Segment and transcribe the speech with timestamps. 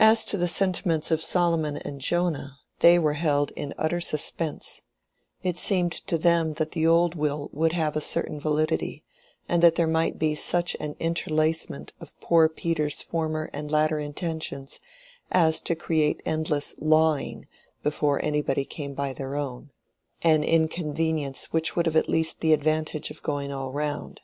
[0.00, 4.82] As to the sentiments of Solomon and Jonah, they were held in utter suspense:
[5.40, 9.04] it seemed to them that the old will would have a certain validity,
[9.48, 14.80] and that there might be such an interlacement of poor Peter's former and latter intentions
[15.30, 17.46] as to create endless "lawing"
[17.84, 23.22] before anybody came by their own—an inconvenience which would have at least the advantage of
[23.22, 24.22] going all round.